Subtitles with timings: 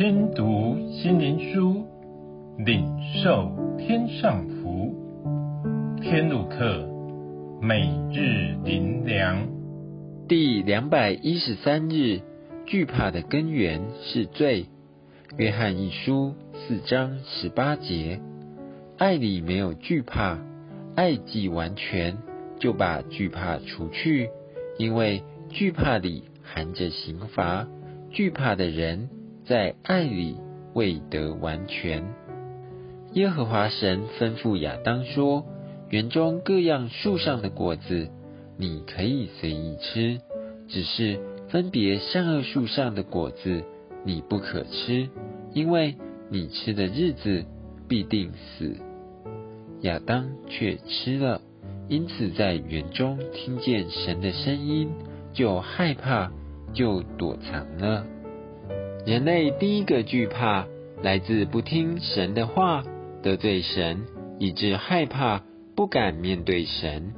[0.00, 1.84] 听读心灵书，
[2.56, 2.86] 领
[3.22, 4.94] 受天上福。
[6.00, 6.88] 天路客，
[7.60, 9.46] 每日灵粮，
[10.26, 12.22] 第两百一十三日，
[12.64, 14.68] 惧怕的根源是罪。
[15.36, 18.22] 约翰一书四章十八节，
[18.96, 20.38] 爱里没有惧怕，
[20.96, 22.16] 爱既完全，
[22.58, 24.30] 就把惧怕除去，
[24.78, 27.68] 因为惧怕里含着刑罚。
[28.10, 29.10] 惧怕的人
[29.50, 30.36] 在爱里
[30.74, 32.04] 未得完全。
[33.14, 35.44] 耶和华神吩咐亚当说
[35.90, 38.10] ：“园中各样树上的果子，
[38.56, 40.20] 你可以随意吃，
[40.68, 41.18] 只是
[41.48, 43.64] 分别善恶树上的果子，
[44.04, 45.08] 你不可吃，
[45.52, 45.96] 因为
[46.30, 47.44] 你吃的日子
[47.88, 48.76] 必定死。”
[49.82, 51.40] 亚当却吃了，
[51.88, 54.92] 因此在园中听见神的声音，
[55.32, 56.30] 就害怕。
[56.72, 58.06] 就躲藏了。
[59.06, 60.66] 人类第一个惧怕
[61.02, 62.84] 来自不听神的话，
[63.22, 64.02] 得罪神，
[64.38, 65.42] 以致害怕，
[65.74, 67.14] 不敢面对神。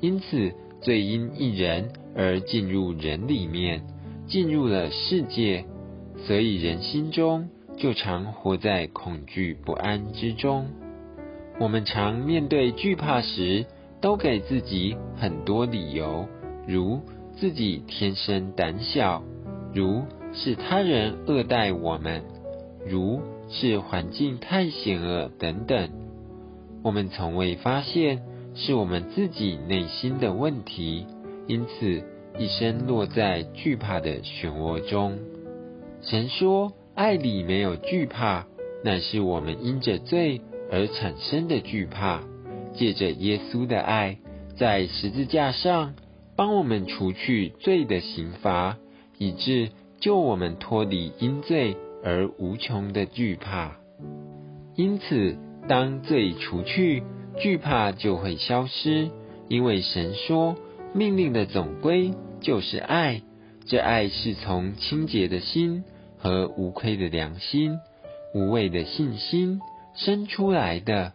[0.00, 3.82] 因此，罪因一人而进入人里面，
[4.28, 5.64] 进入了世界，
[6.26, 10.68] 所以人心中就常活在恐惧不安之中。
[11.58, 13.66] 我们常面对惧怕时，
[14.00, 16.28] 都给自己很多理由，
[16.68, 17.00] 如，
[17.36, 19.24] 自己天生胆小，
[19.74, 20.04] 如
[20.36, 22.22] 是他人恶待我们，
[22.86, 25.90] 如是环境太险恶等等。
[26.84, 28.22] 我们从未发现
[28.54, 31.06] 是我们自己内心的问题，
[31.48, 32.04] 因此
[32.38, 35.18] 一生落在惧怕的漩涡中。
[36.02, 38.46] 神说：“爱里没有惧怕，
[38.84, 42.22] 乃是我们因着罪而产生的惧怕。
[42.74, 44.18] 借着耶稣的爱，
[44.56, 45.94] 在十字架上。”
[46.38, 48.76] 帮我们除去罪的刑罚，
[49.16, 53.76] 以致救我们脱离因罪而无穷的惧怕。
[54.74, 57.02] 因此，当罪除去，
[57.38, 59.10] 惧怕就会消失。
[59.48, 60.56] 因为神说，
[60.92, 63.22] 命令的总归就是爱，
[63.64, 65.84] 这爱是从清洁的心
[66.18, 67.78] 和无愧的良心、
[68.34, 69.60] 无畏的信心
[69.94, 71.12] 生出来的。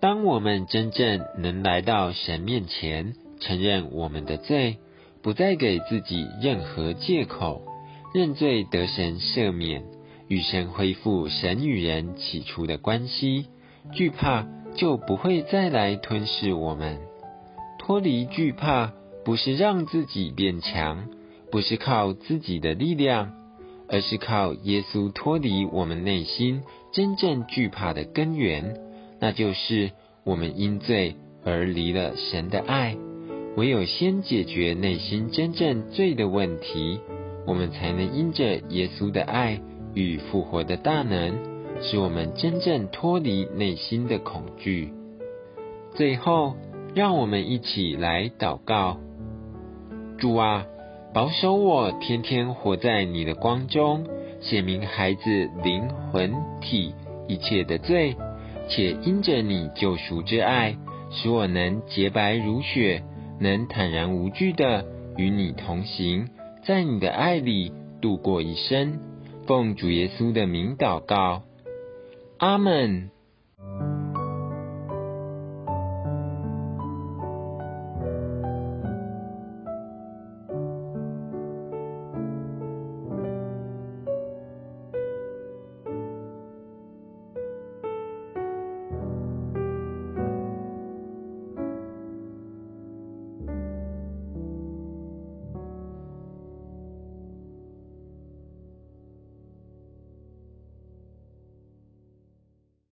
[0.00, 4.76] 当我们真正能来到神面前，承认我们的罪，
[5.22, 7.62] 不再给自己任何借口，
[8.14, 9.84] 认罪得神赦免，
[10.28, 13.46] 与神恢复神与人起初的关系，
[13.92, 16.98] 惧怕就不会再来吞噬我们。
[17.78, 18.92] 脱离惧怕，
[19.24, 21.08] 不是让自己变强，
[21.50, 23.32] 不是靠自己的力量，
[23.88, 26.62] 而是靠耶稣脱离我们内心
[26.92, 28.80] 真正惧怕的根源，
[29.20, 29.92] 那就是
[30.24, 32.96] 我们因罪而离了神的爱。
[33.56, 37.00] 唯有先解决内心真正罪的问题，
[37.46, 39.60] 我们才能因着耶稣的爱
[39.94, 41.32] 与复活的大能，
[41.80, 44.92] 使我们真正脱离内心的恐惧。
[45.94, 46.56] 最后，
[46.94, 48.98] 让我们一起来祷告：
[50.18, 50.66] 主啊，
[51.14, 54.04] 保守我天天活在你的光中，
[54.40, 56.94] 显明孩子灵魂体
[57.28, 58.16] 一切的罪，
[58.68, 60.76] 且因着你救赎之爱，
[61.10, 63.02] 使我能洁白如雪。
[63.38, 64.84] 能坦然无惧的
[65.18, 66.28] 与你同行，
[66.66, 68.98] 在你的爱里度过一生，
[69.46, 71.42] 奉主耶稣的名祷告，
[72.38, 73.10] 阿门。